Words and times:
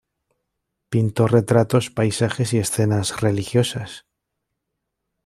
Pintó 0.89 1.27
retratos, 1.27 1.91
paisajes 1.91 2.53
y 2.53 2.57
escenas 2.57 3.21
religiosas. 3.21 4.07